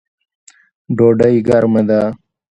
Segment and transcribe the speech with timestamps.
[0.97, 2.01] ډوډۍ ګرمه ده